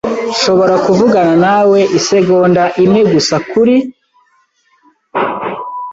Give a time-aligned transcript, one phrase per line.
[0.31, 3.75] Nshobora kuvugana nawe isegonda imwe gusa kuri?